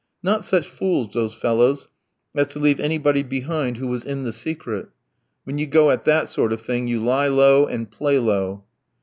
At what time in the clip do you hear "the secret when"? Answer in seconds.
4.23-5.59